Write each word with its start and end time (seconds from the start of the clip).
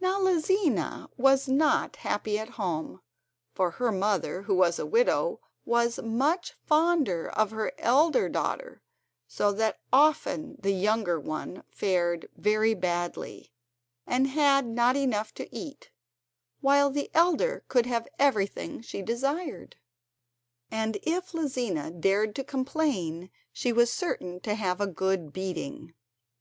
Now 0.00 0.18
Lizina 0.18 1.08
was 1.16 1.46
not 1.46 1.94
happy 1.94 2.40
at 2.40 2.48
home, 2.58 3.02
for 3.54 3.70
her 3.70 3.92
mother, 3.92 4.42
who 4.42 4.56
was 4.56 4.80
a 4.80 4.84
widow, 4.84 5.38
was 5.64 6.00
much 6.02 6.54
fonder 6.64 7.28
of 7.28 7.52
her 7.52 7.70
elder 7.78 8.28
daughter; 8.28 8.82
so 9.28 9.52
that 9.52 9.78
often 9.92 10.56
the 10.60 10.72
younger 10.72 11.20
one 11.20 11.62
fared 11.70 12.28
very 12.36 12.74
badly, 12.74 13.52
and 14.08 14.26
had 14.26 14.66
not 14.66 14.96
enough 14.96 15.32
to 15.34 15.48
eat, 15.56 15.92
while 16.60 16.90
the 16.90 17.08
elder 17.14 17.62
could 17.68 17.86
have 17.86 18.08
everything 18.18 18.80
she 18.80 19.02
desired, 19.02 19.76
and 20.68 20.98
if 21.04 21.30
Lizina 21.32 21.92
dared 21.92 22.34
to 22.34 22.42
complain 22.42 23.30
she 23.52 23.72
was 23.72 23.92
certain 23.92 24.40
to 24.40 24.56
have 24.56 24.80
a 24.80 24.88
good 24.88 25.32
beating. 25.32 25.94